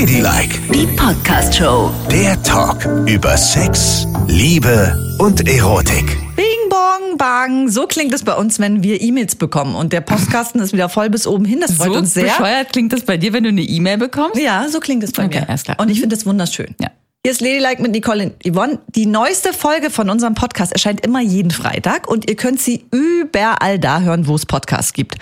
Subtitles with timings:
[0.00, 1.90] Ladylike, Die Podcast-Show.
[2.10, 6.18] der Talk über Sex, Liebe und Erotik.
[6.36, 7.70] Bing bong bang.
[7.70, 9.74] So klingt es bei uns, wenn wir E-Mails bekommen.
[9.74, 11.60] Und der Postkasten ist wieder voll bis oben hin.
[11.62, 12.24] Das freut So uns sehr.
[12.24, 14.38] bescheuert klingt das bei dir, wenn du eine E-Mail bekommst?
[14.38, 15.48] Ja, so klingt es bei Okay, mir.
[15.48, 15.78] alles klar.
[15.80, 16.74] Und ich finde es wunderschön.
[16.78, 16.90] Ja.
[17.24, 18.78] Hier ist Ladylike mit Nicole und Yvonne.
[18.94, 23.78] Die neueste Folge von unserem Podcast erscheint immer jeden Freitag und ihr könnt sie überall
[23.78, 25.14] da hören, wo es Podcasts gibt.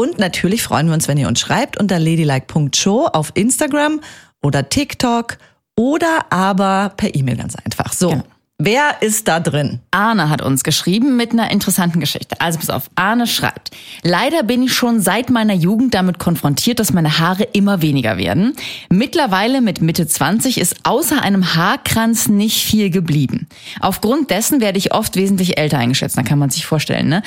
[0.00, 4.00] Und natürlich freuen wir uns, wenn ihr uns schreibt unter ladylike.show auf Instagram
[4.42, 5.36] oder TikTok
[5.76, 7.92] oder aber per E-Mail ganz einfach.
[7.92, 8.24] So, Genau.
[8.60, 9.80] Wer ist da drin?
[9.90, 12.40] Arne hat uns geschrieben mit einer interessanten Geschichte.
[12.40, 13.70] Also pass auf, Arne schreibt,
[14.02, 18.54] leider bin ich schon seit meiner Jugend damit konfrontiert, dass meine Haare immer weniger werden.
[18.90, 23.48] Mittlerweile mit Mitte 20 ist außer einem Haarkranz nicht viel geblieben.
[23.80, 27.22] Aufgrund dessen werde ich oft wesentlich älter eingeschätzt, da kann man sich vorstellen, ne?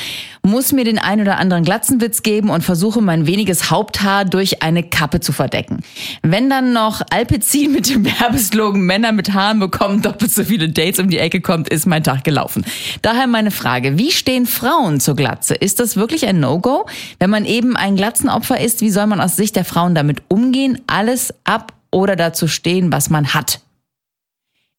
[0.45, 4.83] Muss mir den ein oder anderen Glatzenwitz geben und versuche mein weniges Haupthaar durch eine
[4.83, 5.79] Kappe zu verdecken.
[6.21, 10.99] Wenn dann noch Alpecin mit dem Werbeslogan Männer mit Haaren bekommen doppelt so viele Dates
[10.99, 12.65] um die Ecke kommt, ist mein Tag gelaufen.
[13.01, 15.55] Daher meine Frage, wie stehen Frauen zur Glatze?
[15.55, 16.85] Ist das wirklich ein No-Go?
[17.19, 20.81] Wenn man eben ein Glatzenopfer ist, wie soll man aus Sicht der Frauen damit umgehen?
[20.87, 23.61] Alles ab oder dazu stehen, was man hat?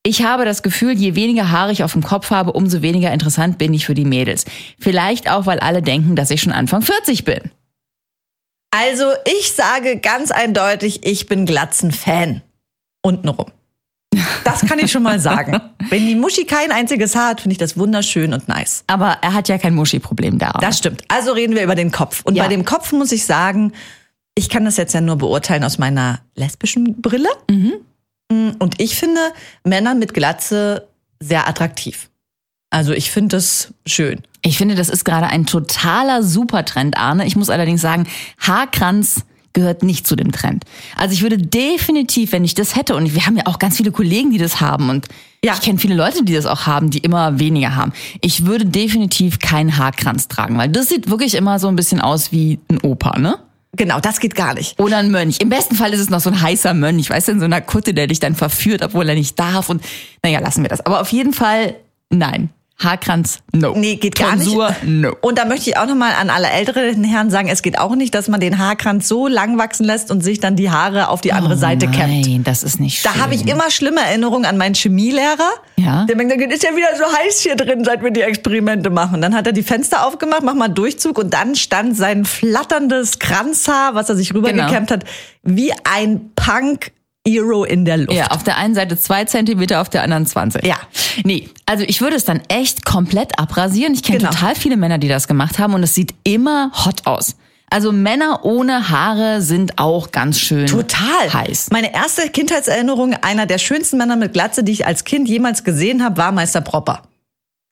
[0.06, 3.56] Ich habe das Gefühl, je weniger Haare ich auf dem Kopf habe, umso weniger interessant
[3.56, 4.44] bin ich für die Mädels.
[4.78, 7.40] Vielleicht auch, weil alle denken, dass ich schon Anfang 40 bin.
[8.70, 9.04] Also
[9.38, 12.42] ich sage ganz eindeutig, ich bin Glatzen-Fan.
[13.02, 13.46] Untenrum.
[14.44, 15.60] Das kann ich schon mal sagen.
[15.90, 18.84] Wenn die Muschi kein einziges Haar hat, finde ich das wunderschön und nice.
[18.86, 20.52] Aber er hat ja kein Muschi-Problem da.
[20.60, 21.02] Das stimmt.
[21.08, 22.22] Also reden wir über den Kopf.
[22.24, 22.44] Und Ja.
[22.44, 23.72] bei dem Kopf muss ich sagen,
[24.34, 27.28] ich kann das jetzt ja nur beurteilen aus meiner lesbischen Brille.
[27.48, 29.20] Mm, Und ich finde
[29.64, 30.88] Männer mit Glatze
[31.20, 32.08] sehr attraktiv.
[32.70, 34.22] Also ich finde das schön.
[34.42, 37.26] Ich finde, das ist gerade ein totaler Supertrend, Arne.
[37.26, 38.06] Ich muss allerdings sagen,
[38.38, 40.64] Haarkranz gehört nicht zu dem Trend.
[40.96, 43.90] Also ich würde definitiv, wenn ich das hätte, und wir haben ja auch ganz viele
[43.90, 45.06] Kollegen, die das haben und
[45.42, 45.54] Ja.
[45.54, 47.92] ich kenne viele Leute, die das auch haben, die immer weniger haben.
[48.20, 52.30] Ich würde definitiv keinen Haarkranz tragen, weil das sieht wirklich immer so ein bisschen aus
[52.32, 53.38] wie ein Opa, ne?
[53.76, 54.78] Genau, das geht gar nicht.
[54.78, 55.40] Oder ein Mönch.
[55.40, 57.60] Im besten Fall ist es noch so ein heißer Mönch, weißt du, in so einer
[57.60, 59.68] Kutte, der dich dann verführt, obwohl er nicht darf.
[59.68, 59.82] Und
[60.22, 60.84] naja, lassen wir das.
[60.86, 61.74] Aber auf jeden Fall,
[62.08, 62.50] nein.
[62.84, 63.74] Haarkranz, no.
[63.76, 64.84] Nee, geht gar Tonsur, nicht.
[64.84, 65.16] no.
[65.20, 68.14] Und da möchte ich auch nochmal an alle älteren Herren sagen, es geht auch nicht,
[68.14, 71.32] dass man den Haarkranz so lang wachsen lässt und sich dann die Haare auf die
[71.32, 72.26] andere Seite kämmt.
[72.26, 73.10] Oh Nein, das ist nicht schön.
[73.14, 75.50] Da habe ich immer schlimme Erinnerungen an meinen Chemielehrer.
[75.76, 76.04] Ja.
[76.04, 79.20] Der denkt, ist ja wieder so heiß hier drin, seit wir die Experimente machen.
[79.20, 83.94] Dann hat er die Fenster aufgemacht, mach mal Durchzug und dann stand sein flatterndes Kranzhaar,
[83.94, 85.04] was er sich rübergekämmt hat,
[85.42, 86.30] wie ein
[87.28, 88.12] Punk-Hero in der Luft.
[88.12, 90.64] Ja, auf der einen Seite zwei Zentimeter, auf der anderen 20.
[90.64, 90.76] Ja.
[91.24, 93.94] Nee, also ich würde es dann echt komplett abrasieren.
[93.94, 94.30] Ich kenne Genau.
[94.30, 97.36] total viele Männer, die das gemacht haben und es sieht immer hot aus.
[97.70, 101.32] Also Männer ohne Haare sind auch ganz schön Total.
[101.32, 101.68] heiß.
[101.72, 106.04] Meine erste Kindheitserinnerung, einer der schönsten Männer mit Glatze, die ich als Kind jemals gesehen
[106.04, 107.02] habe, war Meister Propper.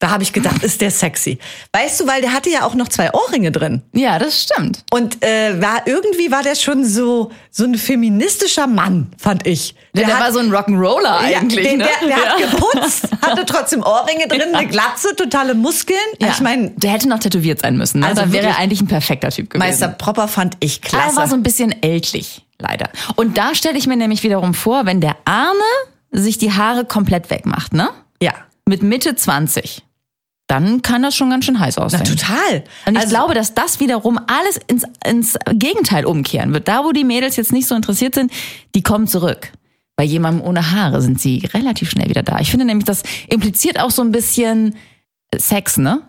[0.03, 1.39] Da habe ich gedacht, ist der sexy.
[1.73, 3.83] Weißt du, weil der hatte ja auch noch zwei Ohrringe drin.
[3.93, 4.83] Ja, das stimmt.
[4.91, 9.77] Und äh, war irgendwie war der schon so so ein feministischer Mann, fand ich.
[9.95, 11.89] Der, der war so ein Rock'n'Roller eigentlich, der, ne?
[12.01, 12.47] der, der hat ja.
[12.47, 15.99] geputzt, hatte trotzdem Ohrringe drin, eine Glatze, totale Muskeln.
[16.21, 16.31] Ja.
[16.31, 18.01] Ich meine, der hätte noch tätowiert sein müssen.
[18.01, 18.09] Ne?
[18.09, 19.69] Also Dann wäre er eigentlich ein perfekter Typ gewesen.
[19.69, 21.31] Meister Propper fand ich Aber Er war klasse.
[21.31, 22.89] so ein bisschen ältlich, leider.
[23.15, 25.61] Und da stelle ich mir nämlich wiederum vor, wenn der Arme
[26.11, 27.89] sich die Haare komplett wegmacht, ne?
[28.21, 28.33] ja,
[28.67, 29.83] Mit Mitte 20,
[30.53, 32.05] dann kann das schon ganz schön heiß na aussehen.
[32.05, 32.63] total.
[32.87, 36.69] Und ich Also- glaube, dass das wiederum alles ins, ins Gegenteil umkehren wird.
[36.69, 38.31] Da, wo die Mädels jetzt nicht so interessiert sind,
[38.75, 39.51] die kommen zurück.
[39.97, 42.39] Bei jemandem ohne Haare sind sie relativ schnell wieder da.
[42.41, 44.77] Ich finde nämlich, das impliziert auch so ein bisschen
[45.35, 46.03] Sex, ne?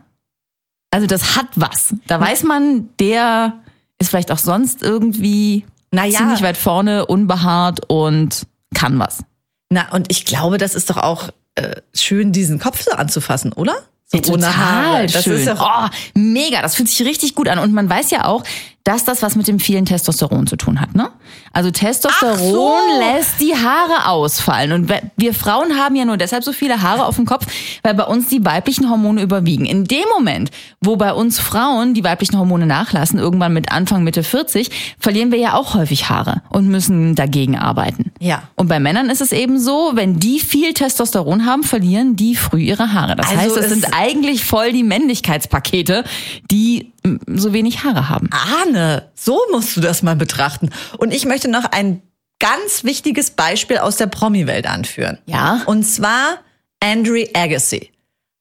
[0.91, 1.93] Also das hat was.
[2.07, 3.53] Da weiß man, der
[3.99, 6.17] ist vielleicht auch sonst irgendwie Naja.
[6.19, 9.23] ziemlich weit vorne, unbehaart und kann was.
[9.69, 13.73] Na, und ich glaube, das ist doch auch äh, schön, diesen Kopf so anzufassen, oder?
[14.13, 15.33] So Total Das schön.
[15.37, 17.57] ist doch, oh, mega, das fühlt sich richtig gut an.
[17.59, 18.43] Und man weiß ja auch,
[18.83, 21.09] dass das was mit dem vielen Testosteron zu tun hat, ne?
[21.53, 22.77] Also Testosteron so.
[22.99, 24.73] lässt die Haare ausfallen.
[24.73, 27.45] Und wir- Frauen haben ja nur deshalb so viele Haare auf dem Kopf,
[27.81, 29.65] weil bei uns die weiblichen Hormone überwiegen.
[29.65, 34.21] In dem Moment, wo bei uns Frauen die weiblichen Hormone nachlassen, irgendwann mit Anfang, Mitte
[34.21, 34.69] 40,
[34.99, 38.11] verlieren wir ja auch häufig Haare und müssen dagegen arbeiten.
[38.19, 38.43] Ja.
[38.55, 42.59] Und bei Männern ist es eben so, wenn die viel Testosteron haben, verlieren die früh
[42.61, 43.15] ihre Haare.
[43.15, 46.03] Das Also heißt, es sind eigentlich voll die Männlichkeitspakete,
[46.51, 46.91] die
[47.27, 48.29] so wenig Haare haben.
[48.73, 50.69] Ahne, so musst du das mal betrachten.
[50.97, 52.01] Und ich möchte noch ein
[52.39, 55.19] ganz wichtiges Beispiel aus der Promi-Welt anführen.
[55.25, 55.61] Ja.
[55.65, 56.39] Und zwar
[56.79, 57.91] Andre Agassi.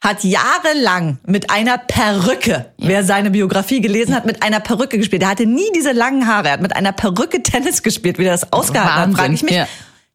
[0.01, 5.23] hat jahrelang mit einer Perücke, wer seine Biografie gelesen hat, mit einer Perücke gespielt.
[5.23, 6.49] Er hatte nie diese langen Haare.
[6.49, 9.55] Er hat mit einer Perücke Tennis gespielt, wie er das ausgehalten hat, frage ich mich.
[9.55, 9.69] Ja.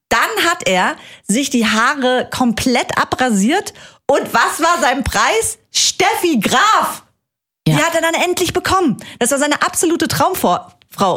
[0.09, 0.95] Dann hat er
[1.27, 3.73] sich die Haare komplett abrasiert.
[4.07, 5.57] Und was war sein Preis?
[5.71, 7.03] Steffi Graf.
[7.67, 7.75] Ja.
[7.77, 8.97] Die hat er dann endlich bekommen.
[9.19, 10.67] Das war seine absolute Traumfrau.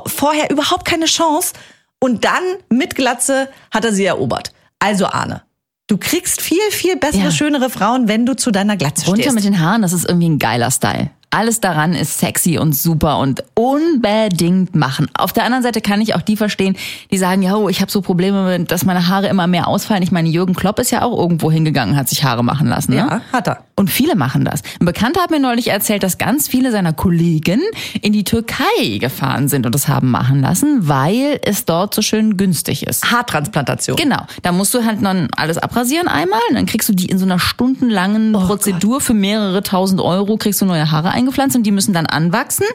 [0.06, 1.52] Vorher überhaupt keine Chance.
[2.00, 4.52] Und dann mit Glatze hat er sie erobert.
[4.79, 5.43] Also Arne,
[5.87, 7.31] du kriegst viel, viel bessere, Ja.
[7.31, 9.35] schönere Frauen, wenn du zu deiner Glatze Runter stehst.
[9.35, 11.11] mit den Haaren, das ist irgendwie ein geiler Style.
[11.32, 15.06] Alles daran ist sexy und super und unbedingt machen.
[15.17, 16.77] Auf der anderen Seite kann ich auch die verstehen,
[17.12, 20.03] die sagen, ja, ich habe so Probleme, mit, dass meine Haare immer mehr ausfallen.
[20.03, 22.91] Ich meine, Jürgen Klopp ist ja auch irgendwo hingegangen, hat sich Haare machen lassen.
[22.91, 22.97] Ne?
[22.97, 23.65] ja, hat er.
[23.77, 24.61] Und viele machen das.
[24.79, 27.62] Ein Bekannter hat mir neulich erzählt, dass ganz viele seiner Kollegen
[28.03, 32.37] in die Türkei gefahren sind und das haben machen lassen, weil es dort so schön
[32.37, 33.11] günstig ist.
[33.11, 33.97] Haartransplantation.
[33.97, 37.19] Genau, da musst du halt dann alles abrasieren einmal und dann kriegst du die in
[37.19, 41.64] so einer stundenlangen Oh Prozedur für mehrere tausend Euro, kriegst du neue Haare eingepflanzt und
[41.64, 42.67] die müssen dann anwachsen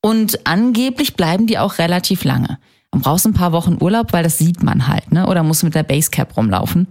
[0.00, 2.58] und angeblich bleiben die auch relativ lange.
[2.92, 5.26] Man brauchst ein paar Wochen Urlaub, weil das sieht man halt, ne?
[5.26, 6.88] Oder musst mit der Basecap rumlaufen.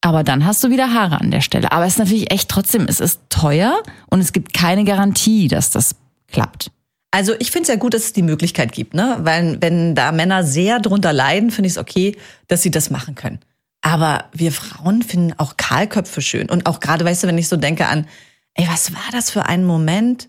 [0.00, 1.72] Aber dann hast du wieder Haare an der Stelle.
[1.72, 5.70] Aber es ist natürlich echt trotzdem, es ist teuer und es gibt keine Garantie, dass
[5.70, 5.94] das
[6.28, 6.70] klappt.
[7.10, 9.18] Also ich finde es ja gut, dass es die Möglichkeit gibt, ne?
[9.20, 12.16] Weil wenn da Männer sehr drunter leiden, finde ich es okay,
[12.48, 13.40] dass sie das machen können.
[13.82, 16.48] Aber wir Frauen finden auch Kahlköpfe schön.
[16.48, 18.06] Und auch gerade, weißt du, wenn ich so denke an,
[18.54, 20.28] ey, was war das für ein Moment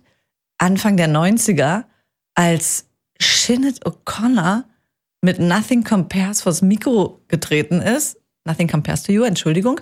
[0.58, 1.86] Anfang der 90er,
[2.36, 2.86] als
[3.20, 4.64] Sinead O'Connor
[5.22, 8.18] mit Nothing Compares vors Mikro getreten ist.
[8.46, 9.82] Nothing Compares to You, Entschuldigung.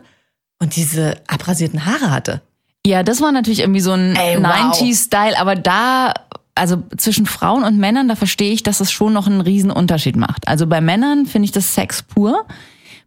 [0.62, 2.41] Und diese abrasierten Haare hatte.
[2.86, 4.45] Ja, das war natürlich irgendwie so ein Ey, wow.
[4.45, 6.13] 90s-Style, aber da,
[6.56, 10.15] also zwischen Frauen und Männern, da verstehe ich, dass es schon noch einen riesen Unterschied
[10.15, 10.47] macht.
[10.47, 12.45] Also bei Männern finde ich das Sex pur.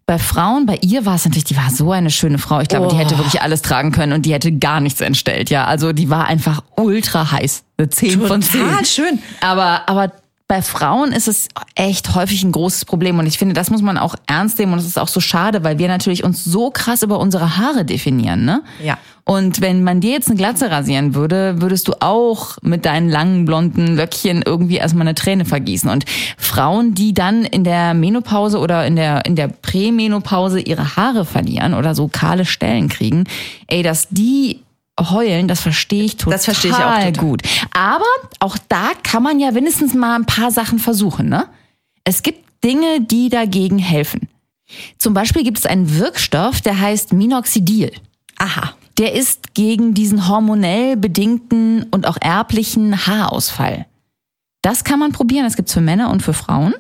[0.06, 2.60] Bei Frauen, bei ihr war es natürlich, die war so eine schöne Frau.
[2.60, 2.98] Ich glaube, die Oh.
[2.98, 5.48] hätte wirklich alles tragen können und die hätte gar nichts entstellt.
[5.48, 7.62] Ja, also die war einfach ultra heiß.
[7.78, 8.60] Eine 10 von 10.
[8.68, 9.18] Total schön.
[9.40, 10.12] Aber, aber
[10.52, 13.96] bei Frauen ist es echt häufig ein großes Problem und ich finde, das muss man
[13.96, 17.02] auch ernst nehmen und es ist auch so schade, weil wir natürlich uns so krass
[17.02, 18.62] über unsere Haare definieren, ne?
[18.84, 18.98] Ja.
[19.24, 23.46] Und wenn man dir jetzt eine Glatze rasieren würde, würdest du auch mit deinen langen
[23.46, 25.88] blonden Löckchen irgendwie erstmal eine Träne vergießen.
[25.88, 26.04] Und
[26.36, 31.72] Frauen, die dann in der Menopause oder in der, in der Prämenopause ihre Haare verlieren
[31.72, 33.24] oder so kahle Stellen kriegen,
[33.68, 34.60] ey, dass die
[35.10, 37.12] heulen, das verstehe ich total Das verstehe ich auch total.
[37.12, 37.42] gut.
[37.72, 38.04] Aber
[38.40, 41.46] auch da kann man ja wenigstens mal ein paar Sachen versuchen, ne?
[42.04, 44.28] Es gibt Dinge, die dagegen helfen.
[44.98, 47.92] Zum Beispiel gibt es einen Wirkstoff, der heißt Minoxidil.
[48.38, 48.74] Aha.
[48.98, 53.86] Der ist gegen diesen hormonell bedingten und auch erblichen Haarausfall.
[54.62, 55.44] Das kann man probieren.
[55.44, 56.74] Das gibt's für Männer und für Frauen.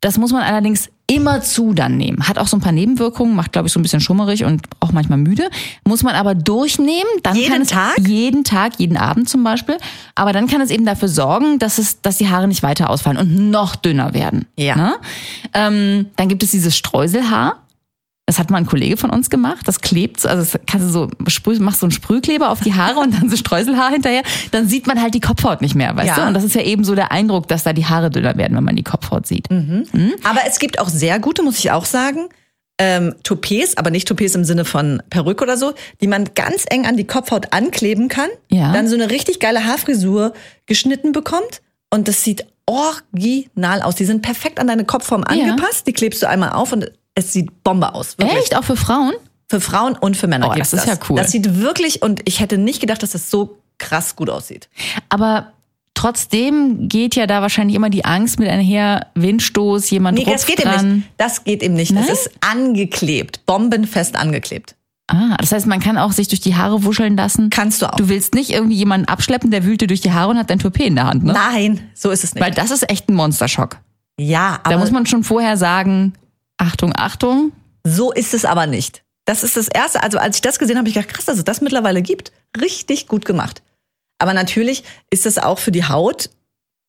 [0.00, 2.26] Das muss man allerdings immer zu dann nehmen.
[2.26, 4.92] Hat auch so ein paar Nebenwirkungen, macht, glaube ich, so ein bisschen schummerig und auch
[4.92, 5.50] manchmal müde.
[5.84, 7.10] Muss man aber durchnehmen.
[7.22, 7.98] Dann Jeden kann es Tag?
[8.06, 9.76] jeden Tag, jeden Abend zum Beispiel.
[10.14, 13.18] Aber dann kann es eben dafür sorgen, dass es, dass die Haare nicht weiter ausfallen
[13.18, 14.46] und noch dünner werden.
[14.56, 14.76] Ja.
[14.76, 14.94] Ne?
[15.52, 17.56] Ähm, dann gibt es dieses Streuselhaar.
[18.26, 19.66] Das hat mal ein Kollege von uns gemacht.
[19.66, 22.72] Das klebt, so- also das kannst du so sprüh, machst so einen Sprühkleber auf die
[22.74, 24.22] Haare und dann so Streuselhaar hinterher.
[24.52, 26.14] Dann sieht man halt die Kopfhaut nicht mehr, weißt Ja.
[26.16, 26.26] du?
[26.28, 28.62] Und das ist ja eben so der Eindruck, dass da die Haare dünner werden, wenn
[28.64, 29.50] man die Kopfhaut sieht.
[29.50, 32.28] Aber es gibt auch sehr gute, muss ich auch sagen,
[32.78, 36.86] ähm, Toupets, aber nicht Toupets im Sinne von Perücke oder so, die man ganz eng
[36.86, 38.72] an die Kopfhaut ankleben kann, Ja.
[38.72, 40.32] dann so eine richtig geile Haarfrisur
[40.66, 41.60] geschnitten bekommt
[41.90, 43.96] und das sieht original aus.
[43.96, 45.44] Die sind perfekt an deine Kopfform Ja.
[45.44, 48.16] angepasst, die klebst du einmal auf und es sieht Bombe aus.
[48.18, 48.38] Wirklich.
[48.38, 48.56] Echt?
[48.56, 49.12] Auch für Frauen?
[49.48, 51.16] Für Frauen und für Männer Oh, gibt's das ist ja cool.
[51.16, 54.68] Das sieht wirklich, und ich hätte nicht gedacht, dass das so krass gut aussieht.
[55.10, 55.52] Aber
[55.94, 60.60] trotzdem geht ja da wahrscheinlich immer die Angst mit einher, Windstoß, jemand Nee, das geht
[60.60, 60.94] eben dran.
[60.96, 61.08] nicht.
[61.18, 61.92] Das geht eben nicht.
[61.92, 62.04] Nein?
[62.08, 64.74] Das ist angeklebt, bombenfest angeklebt.
[65.08, 67.50] Ah, das heißt, man kann auch sich durch die Haare wuscheln lassen.
[67.50, 67.96] Kannst du auch.
[67.96, 70.58] Du willst nicht irgendwie jemanden abschleppen, der wühlt dir durch die Haare und hat dein
[70.60, 71.34] Toupet in der Hand, ne?
[71.34, 72.42] Nein, so ist es nicht.
[72.42, 73.78] Weil das ist echt ein Monsterschock.
[74.18, 76.14] ja, aber Da muss man schon vorher sagen,
[76.58, 77.52] Achtung, Achtung.
[77.84, 79.02] so ist es aber nicht.
[79.24, 80.02] Das ist das Erste.
[80.02, 82.32] Also als ich das gesehen habe, habe ich gedacht, krass, dass es das mittlerweile gibt.
[82.60, 83.62] Richtig gut gemacht.
[84.18, 86.30] Aber natürlich ist es auch für die Haut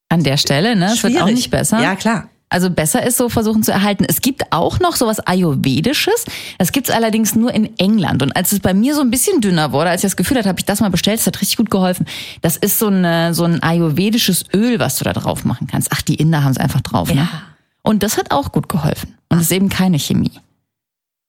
[0.09, 0.91] An der Stelle, ne?
[0.93, 1.81] Es wird auch nicht besser.
[1.81, 2.29] Ja, klar.
[2.49, 4.05] Also besser ist so versuchen zu erhalten.
[4.07, 6.25] Es gibt auch noch sowas Ayurvedisches.
[6.59, 8.21] Das gibt's allerdings nur in England.
[8.21, 10.49] Und als es bei mir so ein bisschen dünner wurde, als ich das Gefühl hatte,
[10.49, 11.17] habe ich das mal bestellt.
[11.19, 12.05] Das hat richtig gut geholfen.
[12.41, 15.87] Das ist so, eine, so ein ayurvedisches Öl, was du da drauf machen kannst.
[15.91, 17.21] Ach, die Inder haben es einfach drauf, ne?
[17.21, 17.41] Ja.
[17.81, 19.17] Und das hat auch gut geholfen.
[19.33, 20.31] Und es ist eben keine Chemie.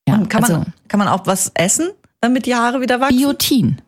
[0.08, 3.16] Ja, Und kann, also man, kann man auch was essen, damit die Haare wieder wachsen?
[3.16, 3.80] Biotin.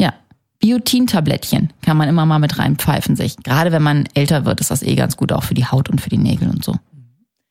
[0.00, 0.12] Ja,
[0.60, 3.36] Biotin-Tablettchen kann man immer mal mit reinpfeifen sich.
[3.38, 6.00] Gerade wenn man älter wird, ist das eh ganz gut auch für die Haut und
[6.00, 6.76] für die Nägel und so.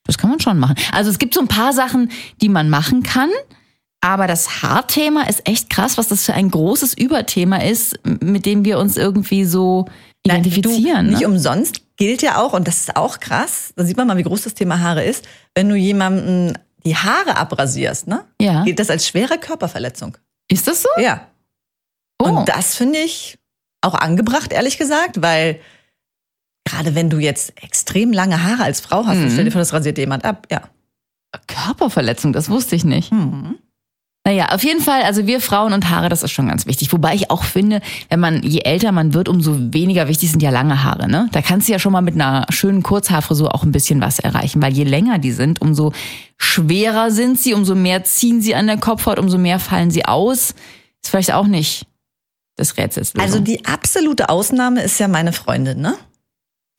[0.04, 0.76] Das kann man schon machen.
[0.92, 2.12] Also es gibt so ein paar Sachen,
[2.42, 3.30] die man machen kann.
[4.02, 8.66] Aber das Haarthema ist echt krass, was das für ein großes Überthema ist, mit dem
[8.66, 9.86] wir uns irgendwie so
[10.26, 11.06] identifizieren.
[11.06, 11.28] Du, nicht ne?
[11.28, 14.42] umsonst gilt ja auch, und das ist auch krass, da sieht man mal, wie groß
[14.42, 16.54] das Thema Haare ist, wenn du jemandem
[16.84, 18.26] die Haare abrasierst, ne?
[18.42, 18.64] Ja.
[18.64, 20.18] Gilt das als schwere Körperverletzung.
[20.48, 20.90] Ist das so?
[21.00, 21.28] Ja.
[22.20, 22.26] Oh.
[22.26, 23.38] Und das finde ich
[23.82, 25.60] auch angebracht, ehrlich gesagt, weil
[26.66, 29.30] gerade wenn du jetzt extrem lange Haare als Frau hast, Mhm.
[29.32, 30.64] stell dir vor, das rasiert jemand ab, ja.
[31.48, 33.12] Körperverletzung, das wusste ich nicht.
[33.12, 33.58] Mhm.
[34.24, 36.94] Naja, auf jeden Fall, also wir Frauen und Haare, das ist schon ganz wichtig.
[36.94, 40.52] Wobei ich auch finde, wenn man, je älter man wird, umso weniger wichtig sind ja
[40.52, 41.28] lange Haare, ne?
[41.32, 44.62] Da kannst du ja schon mal mit einer schönen Kurzhaarfrisur auch ein bisschen was erreichen,
[44.62, 45.92] weil je länger die sind, umso
[46.38, 50.54] schwerer sind sie, umso mehr ziehen sie an der Kopfhaut, umso mehr fallen sie aus.
[51.04, 51.88] Ist vielleicht auch nicht
[52.58, 53.16] das Rätsels.
[53.18, 55.96] Also die absolute Ausnahme ist ja meine Freundin, ne?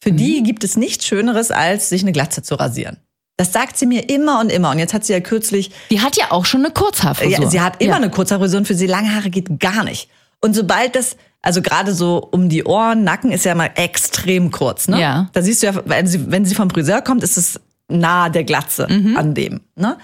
[0.00, 0.16] Für Mhm.
[0.16, 2.99] die gibt es nichts Schöneres, als sich eine Glatze zu rasieren.
[3.36, 4.70] Das sagt sie mir immer und immer.
[4.70, 7.44] Und jetzt hat sie ja kürzlich die hat ja auch schon eine Kurzhaarfrisur.
[7.44, 7.96] Ja, sie hat immer ja.
[7.96, 10.08] eine Kurzhaarfrisur und für sie lange Haare geht gar nicht.
[10.40, 14.88] Und sobald das, also gerade so um die Ohren, Nacken ist ja mal extrem kurz,
[14.88, 15.00] ne?
[15.00, 15.30] Ja.
[15.32, 18.44] Da siehst du ja, wenn sie, wenn sie vom Friseur kommt, ist es nahe der
[18.44, 19.16] Glatze Mhm.
[19.16, 19.96] an dem, ne?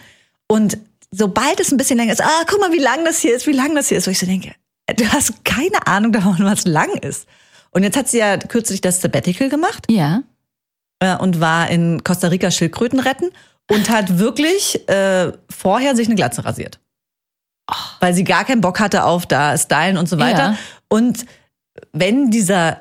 [0.47, 0.79] Und
[1.11, 3.53] sobald es ein bisschen länger ist, ah, guck mal, wie lang das hier ist, wie
[3.53, 4.53] lang das hier ist, wo ich so denke,
[4.97, 7.27] du hast keine Ahnung davon, was lang ist.
[7.71, 10.23] Und jetzt hat sie ja kürzlich das Sabbatical gemacht Ja.
[11.01, 13.31] Äh, und war in Costa Rica Schildkröten retten
[13.71, 16.81] und hat wirklich äh, vorher sich eine Glatze rasiert.
[18.01, 20.53] Weil sie gar keinen Bock hatte auf da Stylen und so weiter.
[20.53, 20.59] Ja.
[20.89, 21.27] Und
[21.93, 22.81] wenn dieser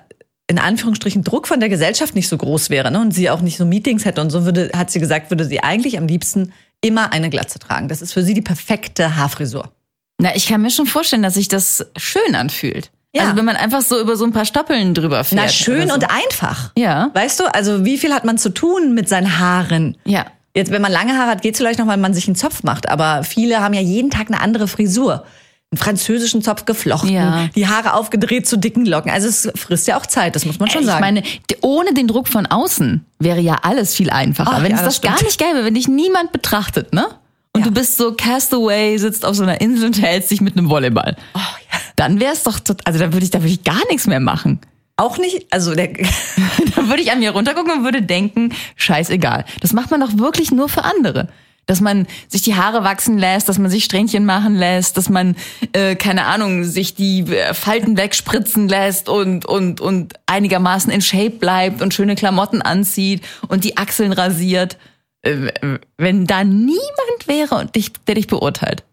[0.49, 3.57] in Anführungsstrichen Druck von der Gesellschaft nicht so groß wäre ne, und sie auch nicht
[3.57, 7.11] so Meetings hätte und so würde, hat sie gesagt, würde sie eigentlich am liebsten immer
[7.11, 7.89] eine Glatze tragen.
[7.89, 9.71] Das ist für sie die perfekte Haarfrisur.
[10.19, 12.91] Na, ich kann mir schon vorstellen, dass sich das schön anfühlt.
[13.13, 13.23] Ja.
[13.23, 15.41] Also wenn man einfach so über so ein paar Stoppeln drüber fährt.
[15.41, 15.93] Na, schön so.
[15.95, 16.71] und einfach.
[16.77, 17.09] Ja.
[17.13, 19.97] Weißt du, also wie viel hat man zu tun mit seinen Haaren?
[20.05, 20.25] Ja.
[20.55, 22.89] Jetzt, wenn man lange Haare hat, geht's vielleicht noch, weil man sich einen Zopf macht.
[22.89, 25.23] Aber viele haben ja jeden Tag eine andere Frisur.
[25.71, 27.49] Einen französischen Zopf geflochten, Ja.
[27.55, 29.11] die Haare aufgedreht zu dicken Locken.
[29.11, 31.01] Also es frisst ja auch Zeit, das muss man schon ich sagen.
[31.01, 34.51] meine, d- ohne den Druck von außen wäre ja alles viel einfacher.
[34.55, 35.27] Ach, wenn ja, es das das, gar stimmt.
[35.29, 37.05] nicht gäbe, wenn dich niemand betrachtet, ne?
[37.53, 37.67] Und Ja.
[37.67, 41.15] du bist so Castaway, sitzt auf so einer Insel und hältst dich mit einem Volleyball.
[41.33, 41.79] oh, ja.
[41.97, 44.61] Dann wäre es doch, also da würde ich, da würde ich gar nichts mehr machen.
[44.95, 45.89] Auch nicht, also der,
[46.75, 49.45] Da würde ich an mir runtergucken und würde denken, scheißegal.
[49.61, 51.27] Das macht man doch wirklich nur für andere.
[51.65, 55.35] Dass man sich die Haare wachsen lässt, dass man sich Strähnchen machen lässt, dass man,
[55.73, 61.31] äh, keine Ahnung, sich die äh, Falten wegspritzen lässt und, und, und einigermaßen in Shape
[61.31, 64.77] bleibt und schöne Klamotten anzieht und die Achseln rasiert.
[65.23, 65.51] Äh,
[65.97, 68.83] wenn da niemand wäre und dich, der dich beurteilt.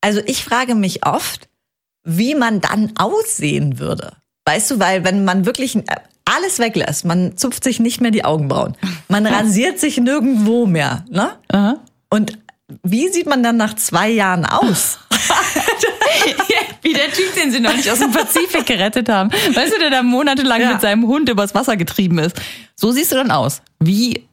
[0.00, 1.48] also ich frage mich oft,
[2.06, 4.12] wie man dann aussehen würde.
[4.46, 5.76] Weißt du, weil wenn man wirklich
[6.24, 8.76] alles weglässt, man zupft sich nicht mehr die Augenbrauen,
[9.08, 11.32] man rasiert sich nirgendwo mehr, ne?
[11.48, 11.76] Aha.
[12.10, 12.38] Und
[12.82, 14.98] wie sieht man dann nach zwei Jahren aus?
[16.82, 19.30] Wie der Typ, den sie neulich aus dem Pazifik gerettet haben.
[19.32, 20.72] Weißt du, der da monatelang Ja.
[20.72, 22.36] mit seinem Hund übers Wasser getrieben ist.
[22.76, 23.60] So siehst du dann aus.
[23.80, 24.26] Wie,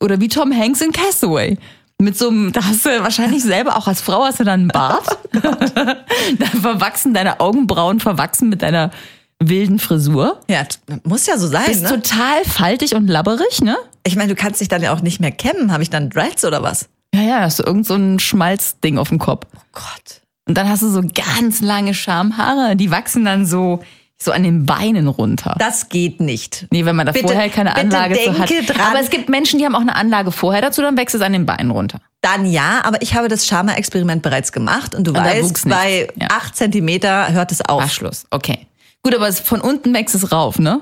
[0.00, 1.56] oder wie Tom Hanks in Castaway.
[2.00, 4.68] Mit so einem, da hast du wahrscheinlich selber auch als Frau hast du dann einen
[4.68, 5.18] Bart.
[5.32, 8.90] da verwachsen deine Augenbrauen verwachsen mit deiner
[9.38, 10.40] wilden Frisur.
[10.48, 10.64] Ja,
[11.04, 11.88] muss ja so sein, Bist ne?
[11.88, 13.76] total faltig und labberig, ne?
[14.04, 15.72] Ich meine, du kannst dich dann ja auch nicht mehr kämmen.
[15.72, 16.88] Habe ich dann Dreads oder was?
[17.14, 19.46] Ja, ja, hast du irgend so ein Schmalzding auf dem Kopf.
[19.54, 20.22] Oh Gott.
[20.46, 23.80] Und dann hast du so ganz lange Schamhaare, die wachsen dann so,
[24.22, 25.56] so an den Beinen runter.
[25.58, 26.66] Das geht nicht.
[26.70, 28.50] Nee, wenn man da Bitte- vorher keine Anlage zu hat.
[28.50, 28.80] dran.
[28.90, 31.32] Aber es gibt Menschen, die haben auch eine Anlage vorher dazu, dann wächst es an
[31.32, 31.98] den Beinen runter.
[32.20, 36.28] Dann ja, aber ich habe das Schama-Experiment bereits gemacht und du da weißt, bei Ja.
[36.32, 37.80] acht Zentimeter hört es auf.
[37.80, 38.26] War Schluss.
[38.30, 38.66] Okay.
[39.02, 40.80] Gut, aber von unten wächst es rauf, ne?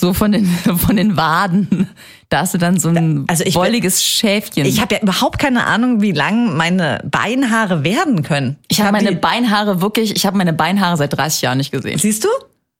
[0.00, 0.46] So von den,
[0.78, 1.90] von den Waden.
[2.30, 4.64] Da hast du dann so ein Also ich- wolliges Schäfchen.
[4.64, 8.56] Ich habe ja überhaupt keine Ahnung, wie lang meine Beinhaare werden können.
[8.68, 11.98] ich habe hab meine Beinhaare wirklich, ich habe meine Beinhaare seit 30 Jahren nicht gesehen.
[11.98, 12.28] Siehst du?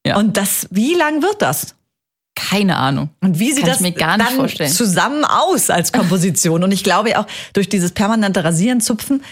[0.07, 0.17] Ja.
[0.17, 1.75] Und das, wie lang wird das?
[2.35, 3.11] Keine Ahnung.
[3.21, 4.71] Und wie sieht Kann das ich mir gar nicht dann vorstellen.
[4.71, 6.62] zusammen aus als Komposition?
[6.62, 9.23] Und ich glaube auch, durch dieses permanente Rasieren, Zupfen,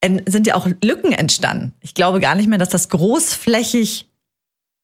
[0.00, 1.74] en- sind ja auch Lücken entstanden.
[1.80, 4.08] Ich glaube gar nicht mehr, dass das großflächig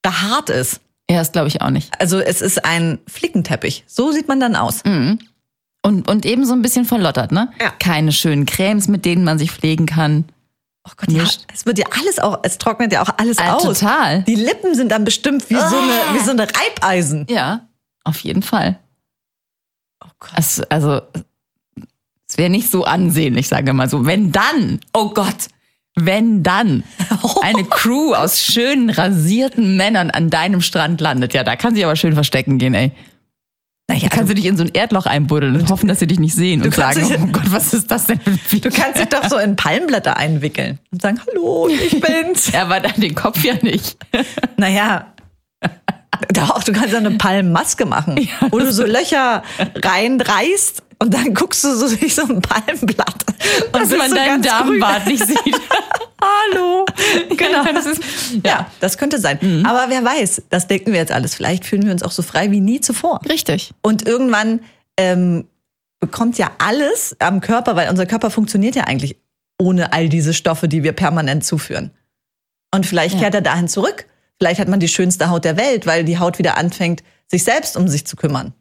[0.02, 0.80] behaart ist.
[1.10, 1.90] Ja, das glaube ich auch nicht.
[2.00, 3.84] Also es ist ein Flickenteppich.
[3.86, 4.82] So sieht man dann aus.
[5.82, 7.50] Und, und eben so ein bisschen verlottert, ne?
[7.60, 7.70] Ja.
[7.78, 10.24] Keine schönen Cremes, mit denen man sich pflegen kann.
[10.86, 13.62] Oh Gott, ja, es wird ja alles auch, es trocknet ja auch alles Ah, aus.
[13.62, 14.22] total.
[14.24, 17.26] Die Lippen sind dann bestimmt wie so eine, wie so eine Reibeisen.
[17.30, 17.66] Ja,
[18.04, 18.78] auf jeden Fall.
[20.04, 20.32] Oh Gott.
[20.36, 21.00] Es, also,
[22.28, 24.04] es wäre nicht so ansehnlich, sagen wir mal so.
[24.04, 25.48] Wenn dann, oh Gott,
[25.94, 26.84] wenn dann
[27.42, 31.96] eine Crew aus schönen, rasierten Männern an deinem Strand landet, ja, da kann sie aber
[31.96, 32.92] schön verstecken gehen, ey.
[33.88, 36.34] Naja, kannst du dich in so ein Erdloch einbuddeln und hoffen, dass sie dich nicht
[36.34, 38.56] sehen und sagen, dich- oh Gott, was ist das denn für?
[38.60, 42.48] Du kannst dich doch so in Palmblätter einwickeln und sagen, hallo, ich bin's.
[42.52, 43.96] Er war dann den Kopf ja nicht.
[44.56, 45.08] Naja.
[46.32, 49.42] Doch, du kannst ja eine Palmmaske machen, wo du so Löcher
[49.74, 53.24] reinreißt und dann guckst du so wie so ein Palmblatt.
[53.72, 55.60] Und Dass man so deinen Darmbart nicht sieht.
[56.20, 56.84] Hallo.
[57.36, 57.64] Genau.
[57.64, 58.02] Das ist,
[58.44, 59.64] Ja, das könnte sein.
[59.66, 61.34] Aber wer weiß, das denken wir jetzt alles.
[61.34, 63.20] Vielleicht fühlen wir uns auch so frei wie nie zuvor.
[63.28, 63.72] Richtig.
[63.82, 64.60] Und irgendwann
[64.96, 65.46] ähm,
[66.00, 69.16] bekommt ja alles am Körper, weil unser Körper funktioniert ja eigentlich
[69.60, 71.90] ohne all diese Stoffe, die wir permanent zuführen.
[72.74, 73.20] Und vielleicht Ja.
[73.22, 74.06] kehrt er dahin zurück.
[74.38, 77.76] Vielleicht hat man die schönste Haut der Welt, weil die Haut wieder anfängt, sich selbst
[77.76, 78.52] um sich zu kümmern.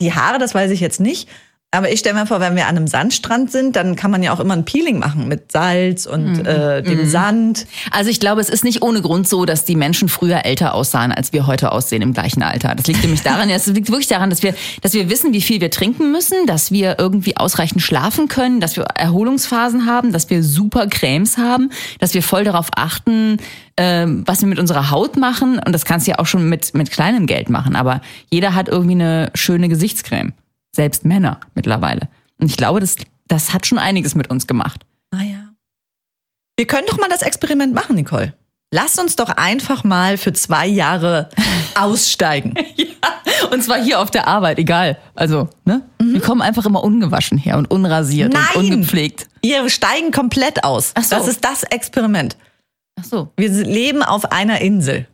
[0.00, 1.28] Die Haare, das weiß ich jetzt nicht.
[1.72, 4.32] Aber ich stelle mir vor, wenn wir an einem Sandstrand sind, dann kann man ja
[4.32, 7.64] auch immer ein Peeling machen mit Salz und äh, dem Sand.
[7.92, 11.12] Also ich glaube, es ist nicht ohne Grund so, dass die Menschen früher älter aussahen,
[11.12, 12.74] als wir heute aussehen im gleichen Alter.
[12.74, 15.60] Das liegt nämlich daran, es liegt wirklich daran, dass wir, dass wir wissen, wie viel
[15.60, 20.42] wir trinken müssen, dass wir irgendwie ausreichend schlafen können, dass wir Erholungsphasen haben, dass wir
[20.42, 23.36] super Cremes haben, dass wir voll darauf achten,
[23.76, 25.60] ähm, was wir mit unserer Haut machen.
[25.64, 27.76] Und das kannst du ja auch schon mit, mit kleinem Geld machen.
[27.76, 30.32] Aber jeder hat irgendwie eine schöne Gesichtscreme.
[30.74, 32.08] Selbst Männer mittlerweile.
[32.38, 32.96] Und ich glaube, das,
[33.28, 34.84] das hat schon einiges mit uns gemacht.
[35.10, 35.50] Naja.
[36.56, 38.34] Wir können doch mal das Experiment machen, Nicole.
[38.72, 41.28] Lass uns doch einfach mal für zwei Jahre
[41.74, 42.54] aussteigen.
[43.50, 44.98] Und zwar hier auf der Arbeit, egal.
[45.14, 45.82] Also, ne?
[45.98, 48.44] Wir kommen einfach immer ungewaschen her und unrasiert Nein!
[48.54, 49.26] und ungepflegt.
[49.42, 50.92] Wir steigen komplett aus.
[50.94, 51.16] Ach so.
[51.16, 52.36] Das ist das Experiment.
[53.00, 53.32] Ach so.
[53.36, 55.08] Wir leben auf einer Insel.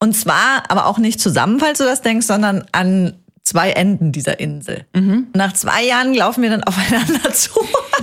[0.00, 3.21] Und zwar aber auch nicht zusammen, falls du das denkst, sondern an
[3.52, 4.86] zwei Enden dieser Insel.
[4.94, 5.28] Mhm.
[5.34, 7.50] Nach zwei Jahren laufen wir dann aufeinander zu.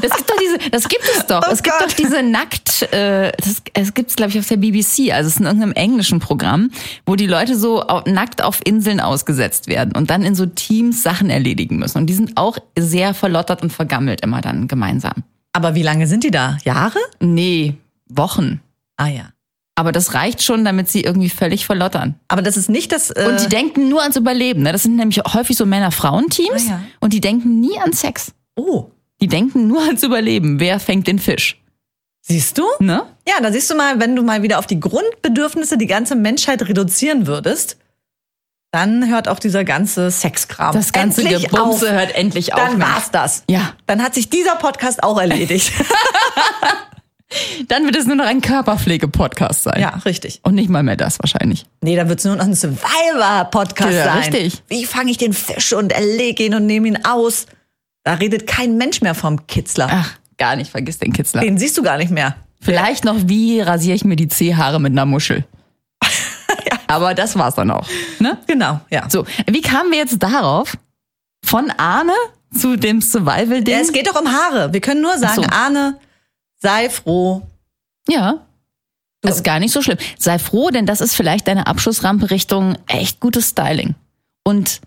[0.01, 1.41] Das gibt doch diese, das gibt es doch.
[1.47, 1.89] Oh es gibt Gott.
[1.89, 5.39] doch diese nackt, äh, das, es gibt's glaube ich auf der BBC, also es ist
[5.39, 6.69] in irgendeinem englischen Programm,
[7.05, 11.29] wo die Leute so nackt auf Inseln ausgesetzt werden und dann in so Teams Sachen
[11.29, 11.97] erledigen müssen.
[11.97, 15.23] Und die sind auch sehr verlottert und vergammelt immer dann gemeinsam.
[15.53, 16.57] Aber wie lange sind die da?
[16.63, 16.99] Jahre?
[17.19, 17.75] Nee,
[18.07, 18.61] Wochen.
[18.97, 19.31] Ah ja.
[19.79, 22.15] Aber das reicht schon, damit sie irgendwie völlig verlottern.
[22.27, 23.11] Aber das ist nicht das.
[23.11, 24.63] Äh, Und die denken nur ans Überleben.
[24.63, 24.73] Ne?
[24.73, 26.65] Das sind nämlich häufig so Männer-Frauen-Teams.
[26.67, 26.81] Ah, ja.
[26.99, 28.33] Und die denken nie an Sex.
[28.57, 28.87] oh,
[29.21, 30.59] Die denken nur ans Überleben.
[30.59, 31.55] Wer fängt den Fisch?
[32.21, 32.63] siehst du?
[32.79, 33.03] Ne?
[33.25, 36.61] Ja, da siehst du mal, wenn du mal wieder auf die Grundbedürfnisse die ganze Menschheit
[36.67, 37.77] reduzieren würdest,
[38.71, 41.93] dann hört auch dieser ganze Sexkram Das ganze endlich Gebumse auf.
[41.93, 42.59] hört endlich auf.
[42.59, 43.43] Dann war's das.
[43.49, 43.73] Ja.
[43.87, 45.71] Dann hat sich dieser Podcast auch erledigt.
[47.67, 49.79] Dann wird es nur noch ein Körperpflege-Podcast sein.
[49.79, 50.39] ja, richtig.
[50.43, 51.65] Und nicht mal mehr das wahrscheinlich.
[51.81, 54.17] Nee, da wird's nur noch ein Survivor-Podcast Ja, sein.
[54.19, 54.63] richtig.
[54.67, 57.45] Wie fange ich den Fisch und erlege ihn und nehme ihn aus?
[58.03, 59.87] Da redet kein Mensch mehr vom Kitzler.
[59.91, 60.71] Ach, gar nicht.
[60.71, 61.41] Vergiss den Kitzler.
[61.41, 62.35] Den siehst du gar nicht mehr.
[62.61, 65.45] Vielleicht noch, wie rasiere ich mir die Zehhaare mit einer Muschel?
[66.87, 67.87] Aber das war's dann auch.
[68.19, 68.37] Ne?
[68.47, 69.07] Genau, ja.
[69.09, 70.75] So, wie kamen wir jetzt darauf?
[71.45, 72.13] Von Arne
[72.57, 73.73] zu dem Survival-Ding?
[73.75, 74.73] Ja, es geht doch um Haare.
[74.73, 75.49] Wir können nur sagen, so.
[75.51, 75.99] Arne,
[76.59, 77.41] sei froh.
[78.07, 78.45] Ja.
[79.21, 79.97] Das ist gar nicht so schlimm.
[80.17, 83.95] Sei froh, denn das ist vielleicht deine Abschussrampe Richtung echt gutes Styling.
[84.43, 84.79] Und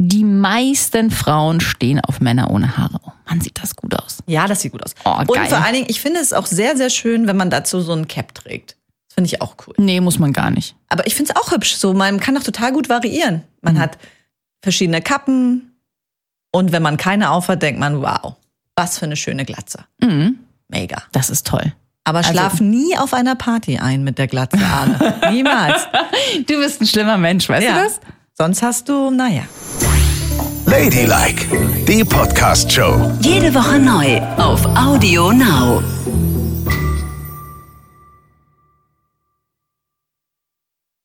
[0.00, 2.98] die meisten Frauen stehen auf Männer ohne Haare.
[3.04, 4.18] Oh Mann, sieht das gut aus.
[4.26, 4.94] Ja, das sieht gut aus.
[5.04, 5.46] Oh, und geil.
[5.46, 8.08] vor allen Dingen, ich finde es auch sehr, sehr schön, wenn man dazu so ein
[8.08, 8.76] Cap trägt.
[9.08, 9.74] Das finde ich auch cool.
[9.78, 10.74] Nee, muss man gar nicht.
[10.88, 11.74] Aber ich finde es auch hübsch.
[11.74, 13.36] So, man kann doch total gut variieren.
[13.36, 13.42] Mhm.
[13.60, 13.98] Man hat
[14.62, 15.76] verschiedene Kappen.
[16.50, 18.36] Und wenn man keine aufhat, denkt man, wow,
[18.74, 19.84] was für eine schöne Glatze.
[20.00, 20.38] Mhm.
[20.72, 21.02] Mega.
[21.12, 21.72] Das ist toll.
[22.04, 25.14] Aber schlaf nie auf einer Party ein mit der Glatze, Arne.
[25.30, 25.86] Niemals.
[26.48, 27.74] Du bist ein schlimmer Mensch, weißt Ja.
[27.78, 28.00] du das?
[28.36, 29.42] Sonst hast du, naja.
[30.66, 31.46] Ladylike,
[31.86, 33.12] die Podcast-Show.
[33.20, 35.82] Jede Woche neu auf Audio Now.